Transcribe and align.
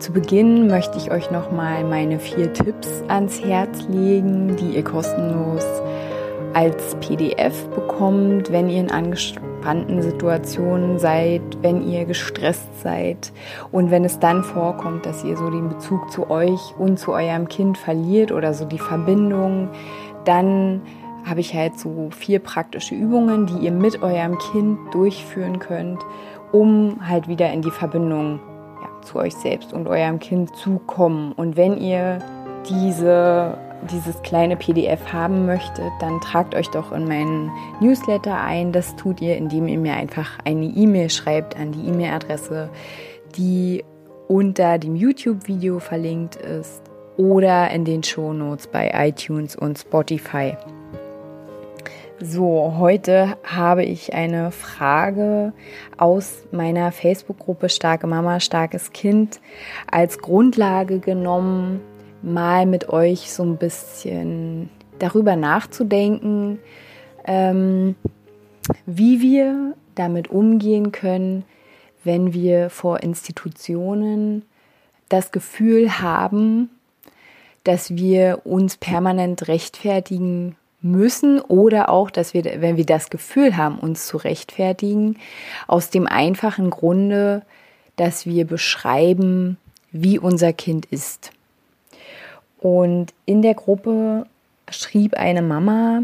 Zu 0.00 0.12
Beginn 0.12 0.66
möchte 0.66 0.96
ich 0.96 1.10
euch 1.10 1.30
nochmal 1.30 1.84
meine 1.84 2.18
vier 2.18 2.50
Tipps 2.54 3.04
ans 3.08 3.44
Herz 3.44 3.86
legen, 3.86 4.56
die 4.56 4.76
ihr 4.76 4.82
kostenlos 4.82 5.62
als 6.54 6.94
PDF 7.00 7.68
bekommt, 7.68 8.50
wenn 8.50 8.70
ihr 8.70 8.80
in 8.80 8.90
angespannten 8.90 10.00
Situationen 10.00 10.98
seid, 10.98 11.42
wenn 11.60 11.86
ihr 11.86 12.06
gestresst 12.06 12.80
seid 12.80 13.30
und 13.72 13.90
wenn 13.90 14.06
es 14.06 14.18
dann 14.18 14.42
vorkommt, 14.42 15.04
dass 15.04 15.22
ihr 15.22 15.36
so 15.36 15.50
den 15.50 15.68
Bezug 15.68 16.10
zu 16.10 16.30
euch 16.30 16.74
und 16.78 16.98
zu 16.98 17.12
eurem 17.12 17.46
Kind 17.48 17.76
verliert 17.76 18.32
oder 18.32 18.54
so 18.54 18.64
die 18.64 18.78
Verbindung, 18.78 19.68
dann 20.24 20.80
habe 21.26 21.40
ich 21.40 21.54
halt 21.54 21.78
so 21.78 22.08
vier 22.08 22.38
praktische 22.38 22.94
Übungen, 22.94 23.44
die 23.44 23.66
ihr 23.66 23.72
mit 23.72 24.02
eurem 24.02 24.38
Kind 24.38 24.78
durchführen 24.94 25.58
könnt, 25.58 26.00
um 26.52 27.06
halt 27.06 27.28
wieder 27.28 27.52
in 27.52 27.60
die 27.60 27.70
Verbindung 27.70 28.40
zu 29.02 29.18
euch 29.18 29.34
selbst 29.34 29.72
und 29.72 29.86
eurem 29.86 30.18
Kind 30.18 30.54
zukommen. 30.56 31.32
Und 31.32 31.56
wenn 31.56 31.76
ihr 31.78 32.18
diese, 32.68 33.58
dieses 33.90 34.20
kleine 34.22 34.56
PDF 34.56 35.12
haben 35.12 35.46
möchtet, 35.46 35.90
dann 36.00 36.20
tragt 36.20 36.54
euch 36.54 36.68
doch 36.68 36.92
in 36.92 37.06
meinen 37.06 37.50
Newsletter 37.80 38.40
ein. 38.40 38.72
Das 38.72 38.96
tut 38.96 39.20
ihr, 39.20 39.36
indem 39.36 39.68
ihr 39.68 39.78
mir 39.78 39.94
einfach 39.94 40.38
eine 40.44 40.66
E-Mail 40.66 41.10
schreibt 41.10 41.58
an 41.58 41.72
die 41.72 41.88
E-Mail-Adresse, 41.88 42.70
die 43.36 43.84
unter 44.28 44.78
dem 44.78 44.94
YouTube-Video 44.94 45.80
verlinkt 45.80 46.36
ist 46.36 46.82
oder 47.16 47.70
in 47.70 47.84
den 47.84 48.02
Shownotes 48.02 48.68
bei 48.68 48.90
iTunes 48.94 49.56
und 49.56 49.78
Spotify. 49.78 50.56
So, 52.22 52.74
heute 52.76 53.38
habe 53.44 53.82
ich 53.82 54.12
eine 54.12 54.50
Frage 54.50 55.54
aus 55.96 56.44
meiner 56.52 56.92
Facebook-Gruppe 56.92 57.70
Starke 57.70 58.06
Mama, 58.06 58.40
starkes 58.40 58.92
Kind 58.92 59.40
als 59.90 60.18
Grundlage 60.18 60.98
genommen, 60.98 61.80
mal 62.20 62.66
mit 62.66 62.90
euch 62.90 63.32
so 63.32 63.42
ein 63.42 63.56
bisschen 63.56 64.68
darüber 64.98 65.34
nachzudenken, 65.34 66.58
ähm, 67.24 67.94
wie 68.84 69.22
wir 69.22 69.74
damit 69.94 70.28
umgehen 70.28 70.92
können, 70.92 71.44
wenn 72.04 72.34
wir 72.34 72.68
vor 72.68 73.02
Institutionen 73.02 74.44
das 75.08 75.32
Gefühl 75.32 76.02
haben, 76.02 76.68
dass 77.64 77.96
wir 77.96 78.42
uns 78.44 78.76
permanent 78.76 79.48
rechtfertigen 79.48 80.56
müssen 80.82 81.40
oder 81.40 81.90
auch, 81.90 82.10
dass 82.10 82.34
wir, 82.34 82.44
wenn 82.44 82.76
wir 82.76 82.86
das 82.86 83.10
Gefühl 83.10 83.56
haben, 83.56 83.78
uns 83.78 84.06
zu 84.06 84.16
rechtfertigen, 84.16 85.16
aus 85.66 85.90
dem 85.90 86.06
einfachen 86.06 86.70
Grunde, 86.70 87.42
dass 87.96 88.26
wir 88.26 88.46
beschreiben, 88.46 89.58
wie 89.92 90.18
unser 90.18 90.52
Kind 90.52 90.86
ist. 90.86 91.32
Und 92.58 93.12
in 93.26 93.42
der 93.42 93.54
Gruppe 93.54 94.26
schrieb 94.70 95.14
eine 95.14 95.42
Mama, 95.42 96.02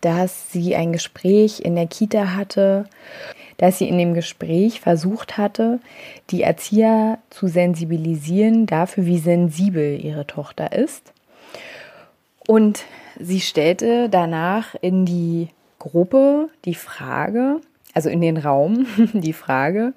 dass 0.00 0.52
sie 0.52 0.76
ein 0.76 0.92
Gespräch 0.92 1.60
in 1.60 1.76
der 1.76 1.86
Kita 1.86 2.34
hatte, 2.34 2.86
dass 3.56 3.78
sie 3.78 3.88
in 3.88 3.98
dem 3.98 4.14
Gespräch 4.14 4.80
versucht 4.80 5.38
hatte, 5.38 5.80
die 6.30 6.42
Erzieher 6.42 7.18
zu 7.30 7.46
sensibilisieren 7.46 8.66
dafür, 8.66 9.06
wie 9.06 9.18
sensibel 9.18 9.98
ihre 10.04 10.26
Tochter 10.26 10.72
ist. 10.72 11.12
Und 12.46 12.84
sie 13.20 13.40
stellte 13.40 14.08
danach 14.08 14.74
in 14.80 15.04
die 15.04 15.48
Gruppe 15.78 16.48
die 16.64 16.74
Frage, 16.74 17.60
also 17.92 18.08
in 18.08 18.20
den 18.20 18.36
Raum, 18.36 18.86
die 19.12 19.32
Frage, 19.32 19.92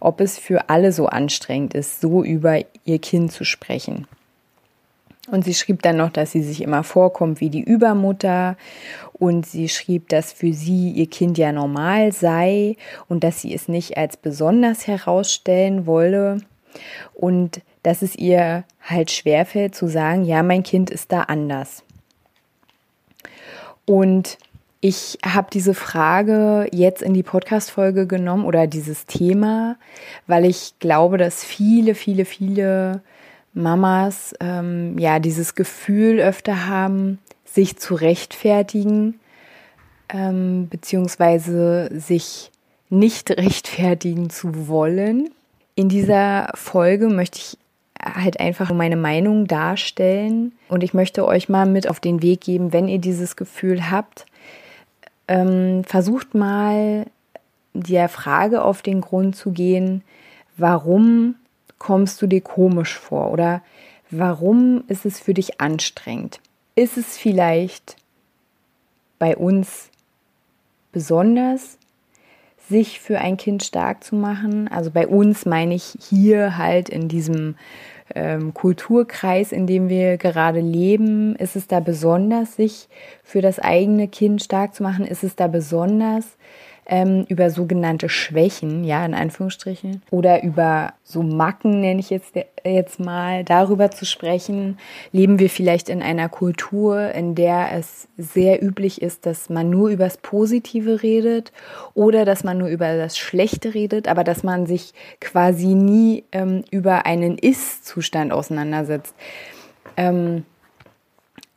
ob 0.00 0.20
es 0.20 0.38
für 0.38 0.68
alle 0.68 0.92
so 0.92 1.06
anstrengend 1.06 1.74
ist, 1.74 2.00
so 2.00 2.22
über 2.22 2.58
ihr 2.84 2.98
Kind 2.98 3.32
zu 3.32 3.44
sprechen. 3.44 4.06
Und 5.30 5.44
sie 5.44 5.54
schrieb 5.54 5.82
dann 5.82 5.98
noch, 5.98 6.10
dass 6.10 6.32
sie 6.32 6.42
sich 6.42 6.62
immer 6.62 6.82
vorkommt 6.82 7.40
wie 7.40 7.50
die 7.50 7.62
Übermutter. 7.62 8.56
Und 9.12 9.46
sie 9.46 9.68
schrieb, 9.68 10.08
dass 10.08 10.32
für 10.32 10.52
sie 10.52 10.90
ihr 10.90 11.08
Kind 11.08 11.38
ja 11.38 11.52
normal 11.52 12.12
sei 12.12 12.76
und 13.08 13.24
dass 13.24 13.40
sie 13.42 13.54
es 13.54 13.68
nicht 13.68 13.98
als 13.98 14.16
besonders 14.16 14.86
herausstellen 14.86 15.86
wolle. 15.86 16.38
Und 17.14 17.60
dass 17.82 18.02
es 18.02 18.16
ihr 18.16 18.64
halt 18.80 19.10
schwerfällt 19.10 19.74
zu 19.74 19.86
sagen, 19.86 20.24
ja, 20.24 20.42
mein 20.42 20.62
Kind 20.62 20.90
ist 20.90 21.12
da 21.12 21.22
anders. 21.22 21.82
Und 23.88 24.36
ich 24.82 25.16
habe 25.24 25.48
diese 25.50 25.72
Frage 25.72 26.68
jetzt 26.72 27.00
in 27.00 27.14
die 27.14 27.22
Podcast-Folge 27.22 28.06
genommen 28.06 28.44
oder 28.44 28.66
dieses 28.66 29.06
Thema, 29.06 29.76
weil 30.26 30.44
ich 30.44 30.74
glaube, 30.78 31.16
dass 31.16 31.42
viele, 31.42 31.94
viele, 31.94 32.26
viele 32.26 33.00
Mamas 33.54 34.34
ähm, 34.40 34.98
ja 34.98 35.20
dieses 35.20 35.54
Gefühl 35.54 36.20
öfter 36.20 36.68
haben, 36.68 37.18
sich 37.46 37.78
zu 37.78 37.94
rechtfertigen, 37.94 39.18
ähm, 40.10 40.68
beziehungsweise 40.68 41.88
sich 41.98 42.50
nicht 42.90 43.30
rechtfertigen 43.38 44.28
zu 44.28 44.68
wollen. 44.68 45.30
In 45.76 45.88
dieser 45.88 46.50
Folge 46.54 47.08
möchte 47.08 47.38
ich 47.38 47.58
halt 48.14 48.40
einfach 48.40 48.72
meine 48.72 48.96
Meinung 48.96 49.46
darstellen. 49.46 50.52
Und 50.68 50.82
ich 50.82 50.94
möchte 50.94 51.26
euch 51.26 51.48
mal 51.48 51.66
mit 51.66 51.88
auf 51.88 52.00
den 52.00 52.22
Weg 52.22 52.42
geben, 52.42 52.72
wenn 52.72 52.88
ihr 52.88 52.98
dieses 52.98 53.36
Gefühl 53.36 53.90
habt, 53.90 54.26
ähm, 55.26 55.84
versucht 55.84 56.34
mal 56.34 57.06
der 57.74 58.08
Frage 58.08 58.62
auf 58.62 58.82
den 58.82 59.00
Grund 59.00 59.36
zu 59.36 59.52
gehen, 59.52 60.02
warum 60.56 61.36
kommst 61.78 62.20
du 62.22 62.26
dir 62.26 62.40
komisch 62.40 62.98
vor 62.98 63.30
oder 63.30 63.62
warum 64.10 64.84
ist 64.88 65.04
es 65.04 65.20
für 65.20 65.34
dich 65.34 65.60
anstrengend? 65.60 66.40
Ist 66.74 66.96
es 66.96 67.16
vielleicht 67.16 67.96
bei 69.18 69.36
uns 69.36 69.90
besonders, 70.92 71.78
sich 72.68 73.00
für 73.00 73.18
ein 73.18 73.36
Kind 73.36 73.62
stark 73.62 74.04
zu 74.04 74.14
machen. 74.14 74.68
Also 74.68 74.90
bei 74.90 75.06
uns 75.06 75.46
meine 75.46 75.74
ich 75.74 75.94
hier 76.00 76.58
halt 76.58 76.88
in 76.88 77.08
diesem 77.08 77.56
ähm, 78.14 78.54
Kulturkreis, 78.54 79.52
in 79.52 79.66
dem 79.66 79.88
wir 79.88 80.16
gerade 80.16 80.60
leben, 80.60 81.36
ist 81.36 81.56
es 81.56 81.66
da 81.66 81.80
besonders, 81.80 82.56
sich 82.56 82.88
für 83.22 83.40
das 83.40 83.58
eigene 83.58 84.08
Kind 84.08 84.42
stark 84.42 84.74
zu 84.74 84.82
machen? 84.82 85.04
Ist 85.04 85.24
es 85.24 85.36
da 85.36 85.46
besonders, 85.46 86.36
ähm, 86.88 87.26
über 87.28 87.50
sogenannte 87.50 88.08
Schwächen, 88.08 88.82
ja, 88.82 89.04
in 89.04 89.12
Anführungsstrichen, 89.12 90.02
oder 90.10 90.42
über 90.42 90.94
so 91.04 91.22
Macken, 91.22 91.82
nenne 91.82 92.00
ich 92.00 92.08
jetzt, 92.08 92.34
jetzt 92.64 92.98
mal, 92.98 93.44
darüber 93.44 93.90
zu 93.90 94.06
sprechen. 94.06 94.78
Leben 95.12 95.38
wir 95.38 95.50
vielleicht 95.50 95.90
in 95.90 96.02
einer 96.02 96.30
Kultur, 96.30 97.12
in 97.12 97.34
der 97.34 97.72
es 97.72 98.08
sehr 98.16 98.62
üblich 98.62 99.02
ist, 99.02 99.26
dass 99.26 99.50
man 99.50 99.68
nur 99.68 99.90
über 99.90 100.04
das 100.04 100.16
Positive 100.16 101.02
redet 101.02 101.52
oder 101.92 102.24
dass 102.24 102.42
man 102.42 102.56
nur 102.56 102.68
über 102.68 102.96
das 102.96 103.18
Schlechte 103.18 103.74
redet, 103.74 104.08
aber 104.08 104.24
dass 104.24 104.42
man 104.42 104.64
sich 104.66 104.94
quasi 105.20 105.74
nie 105.74 106.24
ähm, 106.32 106.64
über 106.70 107.04
einen 107.04 107.36
Ist-Zustand 107.36 108.32
auseinandersetzt. 108.32 109.14
Ähm, 109.98 110.44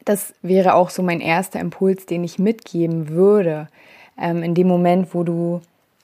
das 0.03 0.33
wäre 0.41 0.73
auch 0.73 0.89
so 0.89 1.03
mein 1.03 1.21
erster 1.21 1.61
Impuls, 1.61 2.05
den 2.05 2.25
ich 2.25 2.37
mitgeben 2.37 3.09
würde 3.09 3.69
ähm, 4.21 4.43
in 4.43 4.55
dem 4.55 4.67
Moment, 4.67 5.13
wo 5.13 5.23
du 5.23 5.61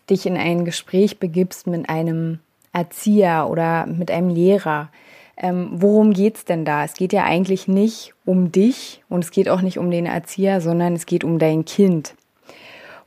dich 0.09 0.25
in 0.25 0.37
ein 0.37 0.65
Gespräch 0.65 1.19
begibst 1.19 1.67
mit 1.67 1.89
einem 1.89 2.39
Erzieher 2.73 3.47
oder 3.49 3.85
mit 3.85 4.11
einem 4.11 4.29
Lehrer. 4.29 4.89
Ähm, 5.37 5.69
worum 5.71 6.13
geht's 6.13 6.45
denn 6.45 6.65
da? 6.65 6.83
Es 6.83 6.95
geht 6.95 7.13
ja 7.13 7.23
eigentlich 7.23 7.67
nicht 7.67 8.13
um 8.25 8.51
dich 8.51 9.03
und 9.07 9.23
es 9.23 9.31
geht 9.31 9.49
auch 9.49 9.61
nicht 9.61 9.77
um 9.77 9.91
den 9.91 10.05
Erzieher, 10.05 10.61
sondern 10.61 10.93
es 10.93 11.05
geht 11.05 11.23
um 11.23 11.37
dein 11.39 11.65
Kind. 11.65 12.15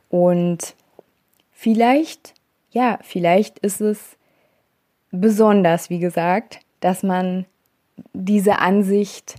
Und 0.08 0.74
vielleicht, 1.52 2.34
ja, 2.70 2.98
vielleicht 3.02 3.58
ist 3.60 3.80
es 3.80 4.16
besonders, 5.10 5.90
wie 5.90 5.98
gesagt, 5.98 6.60
dass 6.80 7.02
man 7.02 7.46
diese 8.12 8.58
Ansicht 8.60 9.36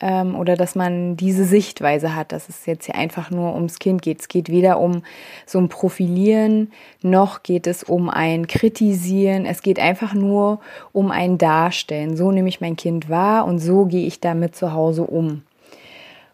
ähm, 0.00 0.34
oder 0.36 0.56
dass 0.56 0.74
man 0.74 1.16
diese 1.16 1.44
Sichtweise 1.44 2.14
hat, 2.14 2.32
dass 2.32 2.48
es 2.48 2.66
jetzt 2.66 2.86
hier 2.86 2.94
einfach 2.94 3.30
nur 3.30 3.54
ums 3.54 3.78
Kind 3.78 4.02
geht. 4.02 4.20
Es 4.20 4.28
geht 4.28 4.48
weder 4.48 4.80
um 4.80 5.02
so 5.46 5.58
ein 5.58 5.68
Profilieren, 5.68 6.72
noch 7.02 7.42
geht 7.42 7.66
es 7.66 7.84
um 7.84 8.10
ein 8.10 8.46
Kritisieren. 8.46 9.46
Es 9.46 9.62
geht 9.62 9.78
einfach 9.78 10.14
nur 10.14 10.60
um 10.92 11.10
ein 11.10 11.38
Darstellen. 11.38 12.16
So 12.16 12.32
nehme 12.32 12.48
ich 12.48 12.60
mein 12.60 12.76
Kind 12.76 13.08
wahr 13.08 13.46
und 13.46 13.60
so 13.60 13.86
gehe 13.86 14.06
ich 14.06 14.20
damit 14.20 14.56
zu 14.56 14.72
Hause 14.72 15.04
um. 15.04 15.42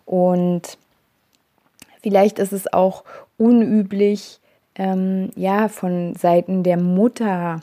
Und 0.06 0.78
vielleicht 2.02 2.38
ist 2.38 2.52
es 2.52 2.72
auch 2.72 3.04
unüblich, 3.36 4.40
ähm, 4.74 5.30
ja, 5.36 5.68
von 5.68 6.14
Seiten 6.14 6.62
der 6.62 6.78
Mutter 6.78 7.60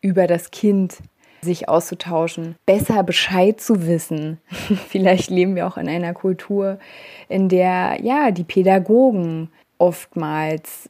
über 0.00 0.26
das 0.26 0.50
Kind 0.50 0.98
sich 1.42 1.68
auszutauschen, 1.68 2.56
besser 2.66 3.02
Bescheid 3.02 3.60
zu 3.60 3.86
wissen. 3.86 4.38
Vielleicht 4.88 5.30
leben 5.30 5.54
wir 5.56 5.66
auch 5.66 5.76
in 5.76 5.88
einer 5.88 6.14
Kultur, 6.14 6.78
in 7.28 7.48
der 7.48 7.98
ja 8.02 8.30
die 8.30 8.44
Pädagogen 8.44 9.50
oftmals 9.78 10.88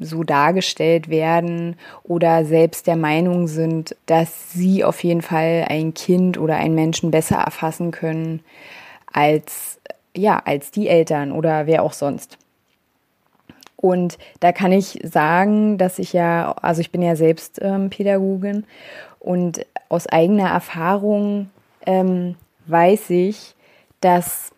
so 0.00 0.24
dargestellt 0.24 1.08
werden 1.08 1.76
oder 2.02 2.44
selbst 2.44 2.86
der 2.86 2.96
Meinung 2.96 3.46
sind, 3.46 3.96
dass 4.06 4.52
sie 4.52 4.84
auf 4.84 5.02
jeden 5.04 5.22
Fall 5.22 5.66
ein 5.68 5.94
Kind 5.94 6.38
oder 6.38 6.56
einen 6.56 6.74
Menschen 6.74 7.10
besser 7.10 7.36
erfassen 7.36 7.90
können 7.90 8.40
als 9.12 9.80
ja, 10.16 10.40
als 10.44 10.70
die 10.70 10.88
Eltern 10.88 11.32
oder 11.32 11.66
wer 11.66 11.82
auch 11.82 11.92
sonst. 11.92 12.38
Und 13.76 14.16
da 14.40 14.52
kann 14.52 14.72
ich 14.72 15.00
sagen, 15.02 15.76
dass 15.76 15.98
ich 15.98 16.12
ja, 16.12 16.52
also 16.62 16.80
ich 16.80 16.90
bin 16.90 17.02
ja 17.02 17.16
selbst 17.16 17.58
ähm, 17.60 17.90
Pädagogin 17.90 18.64
und 19.24 19.64
aus 19.88 20.06
eigener 20.06 20.50
Erfahrung 20.50 21.48
ähm, 21.86 22.36
weiß 22.66 23.08
ich, 23.10 23.54
dass 24.00 24.52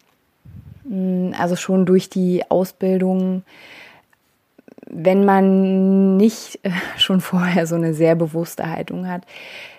mh, 0.85 0.91
hm, 0.91 1.35
also 1.39 1.55
schon 1.55 1.87
durch 1.87 2.11
die 2.11 2.43
Ausbildung, 2.51 3.45
wenn 4.89 5.25
man 5.25 6.17
nicht 6.17 6.59
äh, 6.65 6.71
schon 6.99 7.21
vorher 7.21 7.69
so 7.69 7.77
eine 7.77 7.95
sehr 7.95 8.17
bewusste 8.17 8.69
Haltung 8.69 9.09
hat, 9.09 9.23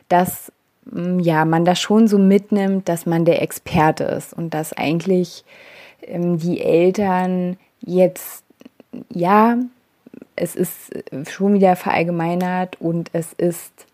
dass 0.08 0.54
mh, 0.86 1.04
hm, 1.04 1.20
ja 1.20 1.44
man 1.44 1.66
das 1.66 1.82
schon 1.82 2.08
so 2.08 2.18
mitnimmt, 2.18 2.88
dass 2.88 3.06
man 3.06 3.26
der 3.26 3.42
Experte 3.42 4.06
ist 4.06 4.34
und 4.34 4.54
dass 4.54 4.72
eigentlich 4.72 5.44
ähm, 6.02 6.38
die 6.38 6.62
Eltern 6.62 7.58
jetzt 7.82 8.46
ja, 9.10 9.58
es 10.38 10.56
ist 10.56 10.94
schon 11.30 11.56
wieder 11.56 11.76
verallgemeinert 11.76 12.80
und 12.80 13.10
es 13.12 13.34
ist 13.34 13.87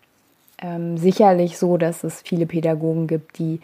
ähm, 0.64 0.98
sicherlich 0.98 1.60
so, 1.60 1.78
dass 1.78 2.04
es 2.04 2.22
viele 2.22 2.48
Pädagogen 2.48 3.06
gibt, 3.06 3.38
die 3.38 3.60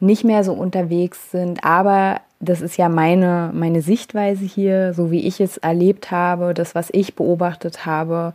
nicht 0.00 0.24
mehr 0.24 0.44
so 0.44 0.52
unterwegs 0.52 1.30
sind, 1.30 1.64
aber 1.64 2.20
das 2.40 2.62
ist 2.62 2.78
ja 2.78 2.88
meine, 2.88 3.50
meine 3.52 3.82
Sichtweise 3.82 4.44
hier, 4.44 4.94
so 4.94 5.10
wie 5.10 5.26
ich 5.26 5.40
es 5.40 5.58
erlebt 5.58 6.10
habe, 6.10 6.54
das, 6.54 6.74
was 6.74 6.88
ich 6.90 7.14
beobachtet 7.14 7.84
habe. 7.84 8.32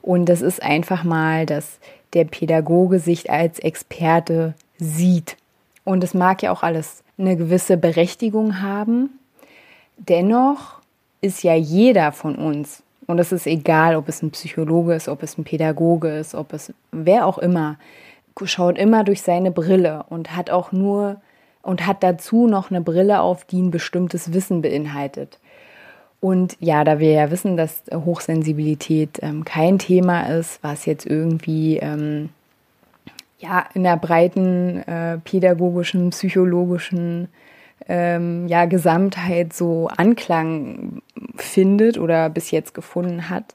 Und 0.00 0.30
das 0.30 0.40
ist 0.40 0.62
einfach 0.62 1.04
mal, 1.04 1.44
dass 1.44 1.78
der 2.14 2.24
Pädagoge 2.24 3.00
sich 3.00 3.30
als 3.30 3.58
Experte 3.58 4.54
sieht. 4.78 5.36
Und 5.84 6.02
es 6.02 6.14
mag 6.14 6.42
ja 6.42 6.52
auch 6.52 6.62
alles 6.62 7.04
eine 7.18 7.36
gewisse 7.36 7.76
Berechtigung 7.76 8.62
haben. 8.62 9.18
Dennoch 9.98 10.80
ist 11.20 11.42
ja 11.42 11.54
jeder 11.54 12.12
von 12.12 12.36
uns, 12.36 12.82
und 13.06 13.18
es 13.18 13.32
ist 13.32 13.46
egal, 13.46 13.96
ob 13.96 14.08
es 14.08 14.22
ein 14.22 14.30
Psychologe 14.30 14.94
ist, 14.94 15.08
ob 15.08 15.22
es 15.22 15.36
ein 15.36 15.44
Pädagoge 15.44 16.16
ist, 16.16 16.34
ob 16.34 16.52
es 16.52 16.72
wer 16.92 17.26
auch 17.26 17.38
immer, 17.38 17.76
schaut 18.44 18.78
immer 18.78 19.04
durch 19.04 19.22
seine 19.22 19.50
Brille 19.50 20.04
und 20.08 20.34
hat 20.36 20.50
auch 20.50 20.72
nur 20.72 21.20
und 21.62 21.86
hat 21.86 22.02
dazu 22.02 22.46
noch 22.46 22.70
eine 22.70 22.80
Brille 22.80 23.20
auf, 23.20 23.44
die 23.44 23.60
ein 23.60 23.70
bestimmtes 23.70 24.32
Wissen 24.32 24.62
beinhaltet. 24.62 25.38
Und 26.20 26.56
ja, 26.60 26.84
da 26.84 26.98
wir 26.98 27.10
ja 27.10 27.30
wissen, 27.30 27.56
dass 27.56 27.82
Hochsensibilität 27.92 29.18
ähm, 29.22 29.44
kein 29.44 29.78
Thema 29.78 30.22
ist, 30.22 30.58
was 30.62 30.86
jetzt 30.86 31.06
irgendwie 31.06 31.76
ähm, 31.78 32.30
ja 33.38 33.64
in 33.74 33.82
der 33.82 33.98
breiten 33.98 34.78
äh, 34.88 35.18
pädagogischen, 35.18 36.10
psychologischen 36.10 37.28
ähm, 37.88 38.48
ja, 38.48 38.64
Gesamtheit 38.64 39.52
so 39.52 39.88
Anklang 39.88 41.02
findet 41.36 41.98
oder 41.98 42.30
bis 42.30 42.50
jetzt 42.50 42.74
gefunden 42.74 43.28
hat, 43.28 43.54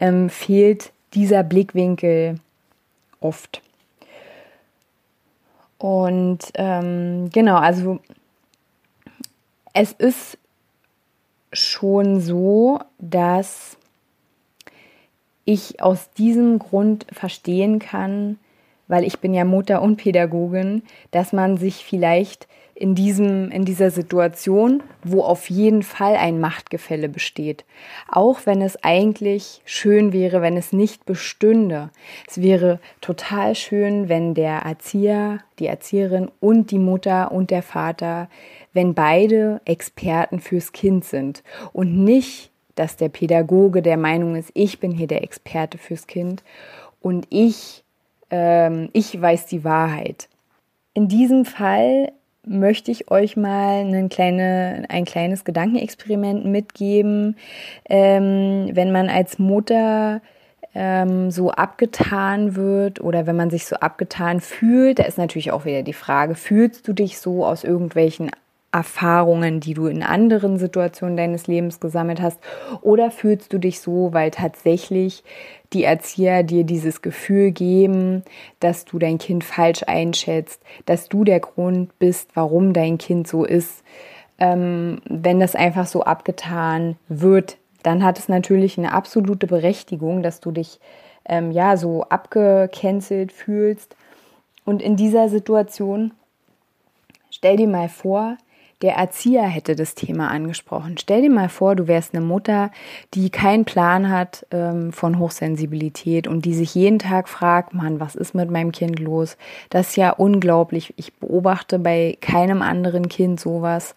ähm, 0.00 0.28
fehlt 0.30 0.92
dieser 1.14 1.42
Blickwinkel 1.42 2.36
oft. 3.20 3.62
Und 5.78 6.38
ähm, 6.54 7.30
genau, 7.32 7.56
also 7.56 8.00
es 9.72 9.92
ist 9.92 10.38
schon 11.52 12.20
so, 12.20 12.80
dass 12.98 13.76
ich 15.44 15.82
aus 15.82 16.10
diesem 16.10 16.58
Grund 16.58 17.06
verstehen 17.12 17.78
kann, 17.78 18.38
weil 18.88 19.04
ich 19.04 19.20
bin 19.20 19.32
ja 19.32 19.44
Mutter 19.44 19.82
und 19.82 19.96
Pädagogin, 19.96 20.82
dass 21.12 21.32
man 21.32 21.56
sich 21.56 21.84
vielleicht 21.84 22.46
in, 22.80 22.94
diesem, 22.94 23.50
in 23.50 23.66
dieser 23.66 23.90
Situation, 23.90 24.82
wo 25.04 25.22
auf 25.22 25.50
jeden 25.50 25.82
Fall 25.82 26.16
ein 26.16 26.40
Machtgefälle 26.40 27.10
besteht. 27.10 27.66
Auch 28.08 28.46
wenn 28.46 28.62
es 28.62 28.82
eigentlich 28.82 29.60
schön 29.66 30.14
wäre, 30.14 30.40
wenn 30.40 30.56
es 30.56 30.72
nicht 30.72 31.04
bestünde. 31.04 31.90
Es 32.26 32.40
wäre 32.40 32.80
total 33.02 33.54
schön, 33.54 34.08
wenn 34.08 34.32
der 34.32 34.60
Erzieher, 34.60 35.40
die 35.58 35.66
Erzieherin 35.66 36.30
und 36.40 36.70
die 36.70 36.78
Mutter 36.78 37.32
und 37.32 37.50
der 37.50 37.62
Vater, 37.62 38.30
wenn 38.72 38.94
beide 38.94 39.60
Experten 39.66 40.40
fürs 40.40 40.72
Kind 40.72 41.04
sind 41.04 41.42
und 41.74 42.02
nicht, 42.02 42.50
dass 42.76 42.96
der 42.96 43.10
Pädagoge 43.10 43.82
der 43.82 43.98
Meinung 43.98 44.36
ist, 44.36 44.52
ich 44.54 44.80
bin 44.80 44.90
hier 44.90 45.06
der 45.06 45.22
Experte 45.22 45.76
fürs 45.76 46.06
Kind 46.06 46.42
und 47.02 47.26
ich, 47.28 47.84
ähm, 48.30 48.88
ich 48.94 49.20
weiß 49.20 49.44
die 49.46 49.64
Wahrheit. 49.64 50.30
In 50.94 51.08
diesem 51.08 51.44
Fall 51.44 52.12
möchte 52.50 52.90
ich 52.90 53.10
euch 53.10 53.36
mal 53.36 53.84
ein, 53.84 54.08
kleine, 54.08 54.84
ein 54.88 55.04
kleines 55.04 55.44
Gedankenexperiment 55.44 56.44
mitgeben. 56.44 57.36
Ähm, 57.88 58.70
wenn 58.72 58.90
man 58.90 59.08
als 59.08 59.38
Mutter 59.38 60.20
ähm, 60.74 61.30
so 61.30 61.50
abgetan 61.52 62.56
wird 62.56 63.00
oder 63.00 63.26
wenn 63.26 63.36
man 63.36 63.50
sich 63.50 63.66
so 63.66 63.76
abgetan 63.76 64.40
fühlt, 64.40 64.98
da 64.98 65.04
ist 65.04 65.16
natürlich 65.16 65.52
auch 65.52 65.64
wieder 65.64 65.82
die 65.82 65.92
Frage, 65.92 66.34
fühlst 66.34 66.86
du 66.88 66.92
dich 66.92 67.18
so 67.18 67.46
aus 67.46 67.62
irgendwelchen 67.62 68.30
Erfahrungen, 68.72 69.60
die 69.60 69.74
du 69.74 69.86
in 69.86 70.02
anderen 70.02 70.58
Situationen 70.58 71.16
deines 71.16 71.46
Lebens 71.46 71.80
gesammelt 71.80 72.20
hast? 72.20 72.38
Oder 72.82 73.10
fühlst 73.10 73.52
du 73.52 73.58
dich 73.58 73.80
so, 73.80 74.12
weil 74.12 74.30
tatsächlich 74.30 75.24
die 75.72 75.84
Erzieher 75.84 76.42
dir 76.42 76.64
dieses 76.64 77.02
Gefühl 77.02 77.50
geben, 77.50 78.22
dass 78.60 78.84
du 78.84 78.98
dein 78.98 79.18
Kind 79.18 79.44
falsch 79.44 79.82
einschätzt, 79.86 80.62
dass 80.86 81.08
du 81.08 81.24
der 81.24 81.40
Grund 81.40 81.98
bist, 81.98 82.30
warum 82.34 82.72
dein 82.72 82.98
Kind 82.98 83.26
so 83.26 83.44
ist? 83.44 83.82
Ähm, 84.38 85.00
wenn 85.04 85.40
das 85.40 85.54
einfach 85.54 85.86
so 85.86 86.02
abgetan 86.02 86.96
wird, 87.08 87.58
dann 87.82 88.04
hat 88.04 88.18
es 88.18 88.28
natürlich 88.28 88.78
eine 88.78 88.92
absolute 88.92 89.46
Berechtigung, 89.46 90.22
dass 90.22 90.40
du 90.40 90.50
dich 90.50 90.80
ähm, 91.24 91.50
ja 91.50 91.76
so 91.76 92.04
abgecancelt 92.04 93.32
fühlst. 93.32 93.96
Und 94.64 94.80
in 94.80 94.96
dieser 94.96 95.28
Situation 95.28 96.12
stell 97.30 97.56
dir 97.56 97.68
mal 97.68 97.88
vor, 97.88 98.36
der 98.82 98.94
Erzieher 98.94 99.42
hätte 99.42 99.76
das 99.76 99.94
Thema 99.94 100.30
angesprochen. 100.30 100.96
Stell 100.98 101.20
dir 101.20 101.30
mal 101.30 101.50
vor, 101.50 101.76
du 101.76 101.86
wärst 101.86 102.14
eine 102.14 102.24
Mutter, 102.24 102.70
die 103.12 103.28
keinen 103.28 103.66
Plan 103.66 104.10
hat 104.10 104.46
ähm, 104.50 104.92
von 104.92 105.18
Hochsensibilität 105.18 106.26
und 106.26 106.46
die 106.46 106.54
sich 106.54 106.74
jeden 106.74 106.98
Tag 106.98 107.28
fragt, 107.28 107.74
Mann, 107.74 108.00
was 108.00 108.14
ist 108.14 108.34
mit 108.34 108.50
meinem 108.50 108.72
Kind 108.72 108.98
los? 108.98 109.36
Das 109.68 109.90
ist 109.90 109.96
ja 109.96 110.10
unglaublich. 110.10 110.94
Ich 110.96 111.12
beobachte 111.14 111.78
bei 111.78 112.16
keinem 112.22 112.62
anderen 112.62 113.10
Kind 113.10 113.38
sowas. 113.38 113.94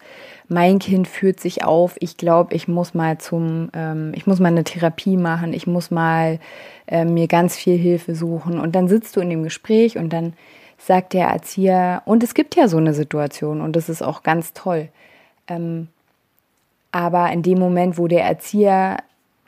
Mein 0.48 0.78
Kind 0.78 1.08
führt 1.08 1.40
sich 1.40 1.64
auf. 1.64 1.96
Ich 2.00 2.18
glaube, 2.18 2.54
ich 2.54 2.68
muss 2.68 2.92
mal 2.92 3.16
zum, 3.16 3.70
ähm, 3.72 4.12
ich 4.14 4.26
muss 4.26 4.38
mal 4.38 4.48
eine 4.48 4.64
Therapie 4.64 5.16
machen. 5.16 5.54
Ich 5.54 5.66
muss 5.66 5.90
mal 5.90 6.38
äh, 6.86 7.06
mir 7.06 7.26
ganz 7.26 7.56
viel 7.56 7.78
Hilfe 7.78 8.14
suchen. 8.14 8.60
Und 8.60 8.74
dann 8.74 8.88
sitzt 8.88 9.16
du 9.16 9.20
in 9.20 9.30
dem 9.30 9.44
Gespräch 9.44 9.96
und 9.96 10.12
dann 10.12 10.34
sagt 10.78 11.12
der 11.12 11.28
Erzieher, 11.28 12.02
und 12.04 12.22
es 12.22 12.34
gibt 12.34 12.56
ja 12.56 12.68
so 12.68 12.76
eine 12.76 12.94
Situation 12.94 13.60
und 13.60 13.74
das 13.74 13.88
ist 13.88 14.02
auch 14.02 14.22
ganz 14.22 14.52
toll. 14.52 14.88
Ähm, 15.48 15.88
aber 16.92 17.30
in 17.32 17.42
dem 17.42 17.58
Moment, 17.58 17.98
wo 17.98 18.06
der 18.06 18.24
Erzieher 18.24 18.98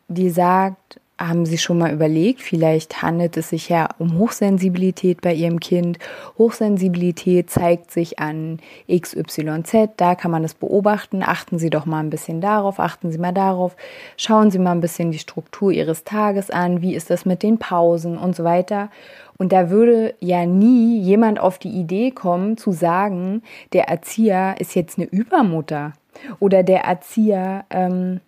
dir 0.09 0.33
sagt, 0.33 1.01
haben 1.19 1.47
Sie 1.47 1.57
schon 1.57 1.79
mal 1.79 1.93
überlegt, 1.93 2.43
vielleicht 2.43 3.01
handelt 3.01 3.37
es 3.39 3.49
sich 3.49 3.71
ja 3.71 3.89
um 3.99 4.19
Hochsensibilität 4.19 5.23
bei 5.23 5.33
Ihrem 5.33 5.61
Kind. 5.61 5.99
Hochsensibilität 6.37 7.49
zeigt 7.49 7.91
sich 7.91 8.19
an 8.19 8.59
XYZ, 8.91 9.91
da 9.97 10.15
kann 10.15 10.31
man 10.31 10.43
das 10.43 10.55
beobachten. 10.55 11.23
Achten 11.23 11.59
Sie 11.59 11.71
doch 11.71 11.87
mal 11.87 12.01
ein 12.01 12.11
bisschen 12.11 12.43
darauf, 12.43 12.79
achten 12.79 13.11
Sie 13.11 13.19
mal 13.19 13.33
darauf. 13.33 13.77
Schauen 14.19 14.51
Sie 14.51 14.59
mal 14.59 14.73
ein 14.73 14.83
bisschen 14.83 15.11
die 15.11 15.19
Struktur 15.19 15.73
Ihres 15.73 16.05
Tages 16.05 16.51
an, 16.51 16.83
wie 16.83 16.95
ist 16.95 17.09
das 17.09 17.25
mit 17.25 17.43
den 17.43 17.59
Pausen 17.59 18.19
und 18.19 18.37
so 18.37 18.45
weiter. 18.45 18.91
Und 19.39 19.53
da 19.53 19.71
würde 19.71 20.15
ja 20.21 20.45
nie 20.45 21.01
jemand 21.01 21.41
auf 21.41 21.59
die 21.59 21.71
Idee 21.71 22.11
kommen 22.11 22.59
zu 22.59 22.73
sagen, 22.73 23.43
der 23.73 23.89
Erzieher 23.89 24.57
ist 24.59 24.75
jetzt 24.75 24.99
eine 24.99 25.07
Übermutter 25.07 25.93
oder 26.41 26.63
der 26.63 26.85
Erzieher 26.85 27.65
ähm, 27.71 28.21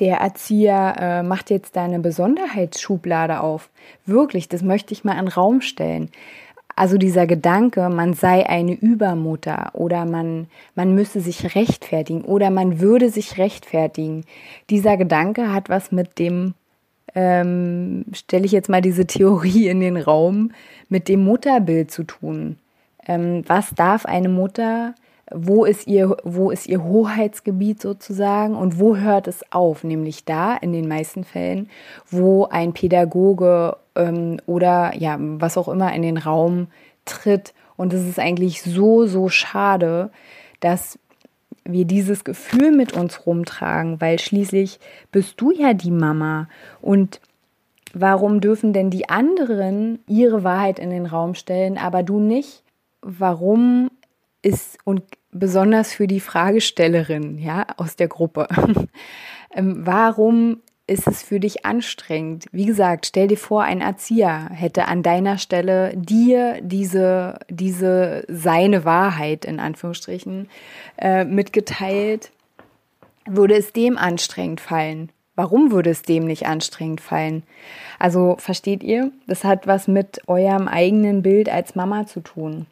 der 0.00 0.18
Erzieher 0.18 0.96
äh, 0.98 1.22
macht 1.22 1.50
jetzt 1.50 1.76
da 1.76 1.84
eine 1.84 2.00
Besonderheitsschublade 2.00 3.40
auf. 3.40 3.70
Wirklich, 4.06 4.48
das 4.48 4.62
möchte 4.62 4.92
ich 4.92 5.04
mal 5.04 5.12
in 5.12 5.26
den 5.26 5.28
Raum 5.28 5.60
stellen. 5.60 6.10
Also 6.74 6.96
dieser 6.96 7.26
Gedanke, 7.26 7.90
man 7.90 8.14
sei 8.14 8.48
eine 8.48 8.72
Übermutter 8.72 9.70
oder 9.74 10.06
man, 10.06 10.46
man 10.74 10.94
müsse 10.94 11.20
sich 11.20 11.54
rechtfertigen 11.54 12.22
oder 12.22 12.48
man 12.48 12.80
würde 12.80 13.10
sich 13.10 13.36
rechtfertigen. 13.36 14.24
Dieser 14.70 14.96
Gedanke 14.96 15.52
hat 15.52 15.68
was 15.68 15.92
mit 15.92 16.18
dem, 16.18 16.54
ähm, 17.14 18.06
stelle 18.14 18.46
ich 18.46 18.52
jetzt 18.52 18.70
mal 18.70 18.80
diese 18.80 19.06
Theorie 19.06 19.68
in 19.68 19.80
den 19.80 19.98
Raum, 19.98 20.52
mit 20.88 21.08
dem 21.08 21.22
Mutterbild 21.22 21.90
zu 21.90 22.04
tun. 22.04 22.56
Ähm, 23.06 23.44
was 23.46 23.74
darf 23.74 24.06
eine 24.06 24.30
Mutter 24.30 24.94
wo 25.32 25.64
ist 25.64 25.86
ihr, 25.86 26.16
wo 26.24 26.50
ist 26.50 26.66
ihr 26.66 26.82
Hoheitsgebiet 26.82 27.80
sozusagen 27.80 28.56
und 28.56 28.80
wo 28.80 28.96
hört 28.96 29.28
es 29.28 29.44
auf? 29.52 29.84
Nämlich 29.84 30.24
da 30.24 30.56
in 30.56 30.72
den 30.72 30.88
meisten 30.88 31.24
Fällen, 31.24 31.68
wo 32.10 32.46
ein 32.46 32.72
Pädagoge 32.72 33.76
ähm, 33.94 34.38
oder 34.46 34.94
ja, 34.96 35.16
was 35.18 35.56
auch 35.56 35.68
immer 35.68 35.94
in 35.94 36.02
den 36.02 36.16
Raum 36.16 36.66
tritt. 37.04 37.54
Und 37.76 37.92
es 37.92 38.06
ist 38.06 38.18
eigentlich 38.18 38.62
so, 38.62 39.06
so 39.06 39.28
schade, 39.28 40.10
dass 40.58 40.98
wir 41.64 41.84
dieses 41.84 42.24
Gefühl 42.24 42.72
mit 42.72 42.92
uns 42.92 43.26
rumtragen, 43.26 44.00
weil 44.00 44.18
schließlich 44.18 44.80
bist 45.12 45.40
du 45.40 45.52
ja 45.52 45.74
die 45.74 45.92
Mama 45.92 46.48
und 46.80 47.20
warum 47.94 48.40
dürfen 48.40 48.72
denn 48.72 48.90
die 48.90 49.08
anderen 49.08 50.00
ihre 50.08 50.42
Wahrheit 50.42 50.78
in 50.78 50.90
den 50.90 51.06
Raum 51.06 51.34
stellen, 51.34 51.78
aber 51.78 52.02
du 52.02 52.18
nicht? 52.18 52.64
Warum 53.02 53.90
ist 54.42 54.78
und 54.84 55.02
besonders 55.32 55.92
für 55.92 56.06
die 56.06 56.20
Fragestellerin, 56.20 57.38
ja, 57.38 57.66
aus 57.76 57.96
der 57.96 58.08
Gruppe. 58.08 58.48
ähm, 59.54 59.86
warum 59.86 60.60
ist 60.86 61.06
es 61.06 61.22
für 61.22 61.38
dich 61.38 61.64
anstrengend? 61.64 62.46
Wie 62.50 62.66
gesagt, 62.66 63.06
stell 63.06 63.28
dir 63.28 63.36
vor, 63.36 63.62
ein 63.62 63.80
Erzieher 63.80 64.48
hätte 64.52 64.86
an 64.86 65.04
deiner 65.04 65.38
Stelle 65.38 65.92
dir 65.94 66.58
diese, 66.62 67.38
diese 67.48 68.24
seine 68.26 68.84
Wahrheit 68.84 69.44
in 69.44 69.60
Anführungsstrichen 69.60 70.48
äh, 70.98 71.24
mitgeteilt. 71.24 72.32
Würde 73.24 73.54
es 73.54 73.72
dem 73.72 73.98
anstrengend 73.98 74.60
fallen? 74.60 75.12
Warum 75.36 75.70
würde 75.70 75.90
es 75.90 76.02
dem 76.02 76.24
nicht 76.24 76.46
anstrengend 76.46 77.00
fallen? 77.00 77.44
Also 78.00 78.34
versteht 78.38 78.82
ihr, 78.82 79.12
das 79.28 79.44
hat 79.44 79.68
was 79.68 79.86
mit 79.86 80.20
eurem 80.26 80.66
eigenen 80.66 81.22
Bild 81.22 81.48
als 81.48 81.76
Mama 81.76 82.06
zu 82.06 82.20
tun. 82.20 82.66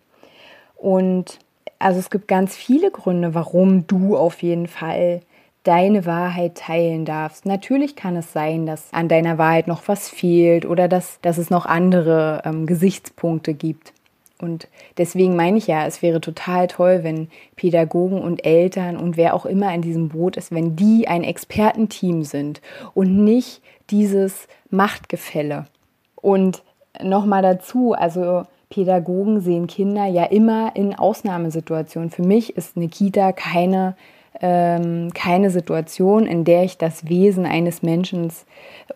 Und 0.74 1.38
also 1.78 1.99
es 1.99 2.11
gibt 2.11 2.28
ganz 2.28 2.56
viele 2.56 2.90
Gründe, 2.90 3.35
warum 3.35 3.87
du 3.87 4.16
auf 4.16 4.42
jeden 4.42 4.66
Fall 4.66 5.20
deine 5.62 6.06
Wahrheit 6.06 6.56
teilen 6.56 7.04
darfst. 7.04 7.44
Natürlich 7.44 7.94
kann 7.94 8.16
es 8.16 8.32
sein, 8.32 8.64
dass 8.64 8.92
an 8.92 9.08
deiner 9.08 9.38
Wahrheit 9.38 9.66
noch 9.66 9.87
was 9.87 10.08
fehlt 10.08 10.64
oder 10.64 10.88
dass, 10.88 11.20
dass 11.20 11.38
es 11.38 11.50
noch 11.50 11.66
andere 11.66 12.42
ähm, 12.44 12.66
Gesichtspunkte 12.66 13.54
gibt. 13.54 13.92
Und 14.40 14.68
deswegen 14.97 15.35
meine 15.35 15.58
ich 15.58 15.66
ja, 15.66 15.85
es 15.87 16.00
wäre 16.00 16.20
total 16.20 16.68
toll, 16.68 17.00
wenn 17.02 17.28
Pädagogen 17.56 18.23
und 18.23 18.44
Eltern 18.47 18.97
und 18.97 19.16
wer 19.16 19.35
auch 19.35 19.47
immer 19.47 19.75
in 19.75 19.82
diesem 19.82 20.08
Boot 20.08 20.37
ist, 20.37 20.52
wenn 20.52 20.76
die 20.76 21.08
ein 21.08 21.25
Expertenteam 21.25 22.23
sind 22.23 22.61
und 22.94 23.25
nicht 23.25 23.61
dieses 23.90 24.47
Machtgefälle. 24.70 25.66
Und 26.14 26.62
nochmal 27.02 27.42
dazu, 27.42 27.94
also 27.94 28.44
Pädagogen 28.70 29.40
sehen 29.40 29.66
Kinder 29.66 30.06
ja 30.06 30.25
immer 30.25 30.76
in 30.76 30.94
Ausnahmesituationen. 30.94 32.10
Für 32.10 32.22
mich 32.22 32.56
ist 32.56 32.76
eine 32.76 32.88
Kita 32.88 33.32
keine 33.32 33.96
ähm, 34.40 35.12
keine 35.14 35.50
Situation, 35.50 36.26
in 36.26 36.45
der 36.45 36.64
ich 36.64 36.78
das 36.78 37.09
Wesen 37.09 37.47
eines 37.47 37.83
Menschen 37.83 38.30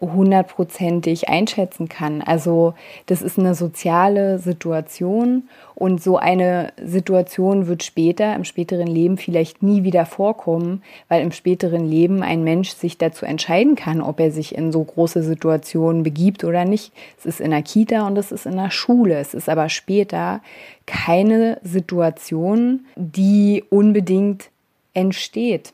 hundertprozentig 0.01 1.29
einschätzen 1.29 1.89
kann. 1.89 2.23
Also 2.23 2.75
das 3.07 3.23
ist 3.23 3.39
eine 3.39 3.55
soziale 3.55 4.39
Situation 4.39 5.45
und 5.75 6.03
so 6.03 6.17
eine 6.17 6.73
Situation 6.83 7.67
wird 7.67 7.83
später, 7.83 8.35
im 8.35 8.45
späteren 8.45 8.87
Leben 8.87 9.17
vielleicht 9.17 9.63
nie 9.63 9.83
wieder 9.83 10.07
vorkommen, 10.07 10.83
weil 11.09 11.23
im 11.23 11.33
späteren 11.33 11.85
Leben 11.85 12.23
ein 12.23 12.45
Mensch 12.45 12.71
sich 12.71 12.99
dazu 12.99 13.27
entscheiden 13.27 13.75
kann, 13.75 14.01
ob 14.01 14.21
er 14.21 14.31
sich 14.31 14.55
in 14.55 14.71
so 14.71 14.83
große 14.83 15.23
Situationen 15.23 16.03
begibt 16.03 16.45
oder 16.45 16.65
nicht. 16.65 16.93
Es 17.19 17.27
ist 17.27 17.41
in 17.41 17.51
der 17.51 17.63
Kita 17.63 18.07
und 18.07 18.17
es 18.17 18.33
ist 18.33 18.47
in 18.47 18.57
der 18.57 18.71
Schule. 18.71 19.19
Es 19.19 19.35
ist 19.35 19.49
aber 19.49 19.69
später 19.69 20.41
keine 20.87 21.59
Situation, 21.63 22.87
die 22.97 23.65
unbedingt 23.71 24.52
entsteht. 24.95 25.73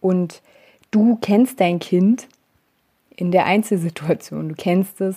Und 0.00 0.42
du 0.90 1.16
kennst 1.20 1.60
dein 1.60 1.78
Kind 1.78 2.28
in 3.16 3.30
der 3.30 3.46
Einzelsituation. 3.46 4.50
Du 4.50 4.54
kennst 4.54 5.00
es, 5.00 5.16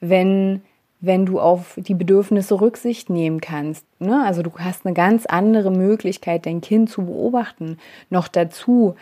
wenn, 0.00 0.62
wenn 1.00 1.26
du 1.26 1.40
auf 1.40 1.74
die 1.76 1.94
Bedürfnisse 1.94 2.60
Rücksicht 2.60 3.10
nehmen 3.10 3.40
kannst. 3.40 3.84
Ne? 4.00 4.22
Also 4.24 4.42
du 4.42 4.50
hast 4.58 4.86
eine 4.86 4.94
ganz 4.94 5.26
andere 5.26 5.70
Möglichkeit, 5.70 6.46
dein 6.46 6.60
Kind 6.60 6.90
zu 6.90 7.04
beobachten. 7.04 7.78
Noch 8.10 8.28
dazu, 8.28 8.96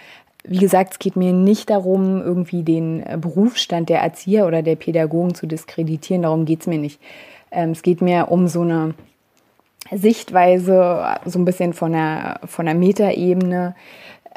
wie 0.45 0.59
gesagt, 0.59 0.95
es 0.95 0.99
geht 0.99 1.17
mir 1.17 1.33
nicht 1.33 1.71
darum, 1.71 2.21
irgendwie 2.21 2.63
den 2.63 3.05
Berufsstand 3.21 3.89
der 3.89 4.01
Erzieher 4.01 4.47
oder 4.47 4.63
der 4.63 4.77
Pädagogen 4.77 5.35
zu 5.35 5.47
diskreditieren. 5.47 6.23
Darum 6.23 6.45
geht 6.45 6.63
es 6.63 6.67
mir 6.67 6.79
nicht. 6.79 7.01
Ähm, 7.53 7.71
es 7.71 7.83
geht 7.83 8.01
mir 8.01 8.29
um 8.31 8.49
so 8.49 8.63
eine 8.63 8.95
Sichtweise, 9.95 11.19
so 11.25 11.39
ein 11.39 11.45
bisschen 11.45 11.73
von 11.73 11.93
der, 11.93 12.41
von 12.45 12.67
der 12.67 12.75
Metaebene. 12.75 13.75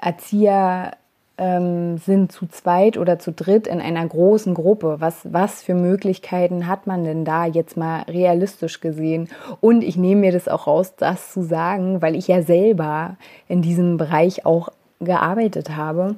Erzieher 0.02 0.92
ähm, 1.38 1.98
sind 1.98 2.32
zu 2.32 2.48
zweit 2.48 2.98
oder 2.98 3.20
zu 3.20 3.32
dritt 3.32 3.68
in 3.68 3.82
einer 3.82 4.06
großen 4.06 4.54
Gruppe. 4.54 4.98
Was, 5.00 5.22
was 5.24 5.64
für 5.64 5.74
Möglichkeiten 5.74 6.68
hat 6.68 6.88
man 6.88 7.04
denn 7.04 7.26
da 7.26 7.46
jetzt 7.46 7.78
mal 7.78 8.04
realistisch 8.04 8.82
gesehen? 8.82 9.30
Und 9.62 9.84
ich 9.84 9.98
nehme 9.98 10.22
mir 10.22 10.32
das 10.32 10.48
auch 10.48 10.68
raus, 10.68 10.94
das 10.98 11.32
zu 11.32 11.44
sagen, 11.44 12.02
weil 12.02 12.16
ich 12.16 12.28
ja 12.28 12.42
selber 12.42 13.18
in 13.48 13.62
diesem 13.62 13.98
Bereich 13.98 14.46
auch 14.46 14.70
gearbeitet 15.00 15.76
habe. 15.76 16.16